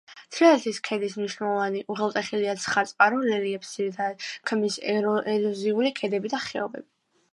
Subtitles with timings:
[0.35, 6.87] თრიალეთის ქედის მნიშვნელოვანი უღელტეხილია ცხრაწყარო, რელიეფს ძირითადად ქმნის ეროზიული ქედები და ხეობები.